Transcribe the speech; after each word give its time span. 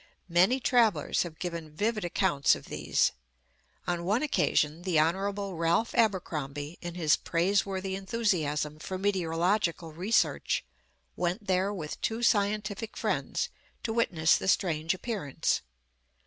Many 0.29 0.59
travellers 0.59 1.21
have 1.21 1.37
given 1.37 1.75
vivid 1.75 2.03
accounts 2.03 2.55
of 2.55 2.65
these. 2.65 3.11
On 3.85 4.03
one 4.03 4.23
occasion 4.23 4.81
the 4.81 4.97
Hon. 4.97 5.15
Ralph 5.51 5.93
Abercromby, 5.93 6.79
in 6.81 6.95
his 6.95 7.15
praiseworthy 7.15 7.95
enthusiasm 7.95 8.79
for 8.79 8.97
meteorological 8.97 9.93
research, 9.93 10.65
went 11.15 11.45
there 11.45 11.71
with 11.71 12.01
two 12.01 12.23
scientific 12.23 12.97
friends 12.97 13.49
to 13.83 13.93
witness 13.93 14.37
the 14.37 14.47
strange 14.47 14.95
appearance. 14.95 15.61